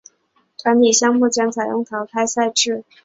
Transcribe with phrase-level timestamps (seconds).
[0.57, 2.83] 团体项目将采用淘汰赛制。